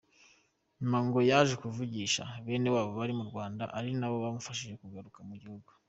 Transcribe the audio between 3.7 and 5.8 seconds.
ari nabo bamufashije kugaruka mu gihugu.